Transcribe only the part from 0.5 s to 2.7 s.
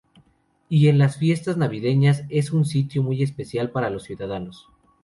Y en las fiestas navideñas es un